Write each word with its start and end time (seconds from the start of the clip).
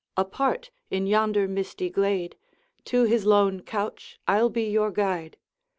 'Apart, 0.17 0.71
in 0.89 1.05
yonder 1.05 1.47
misty 1.47 1.87
glade; 1.87 2.35
To 2.85 3.03
his 3.03 3.27
lone 3.27 3.61
couch 3.61 4.17
I'll 4.27 4.49
be 4.49 4.63
your 4.63 4.89
guide.' 4.89 5.37